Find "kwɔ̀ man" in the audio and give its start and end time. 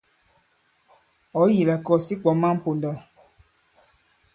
2.21-2.57